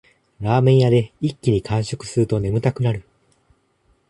[0.39, 3.03] ラーメン屋で一気に完食すると眠たくなる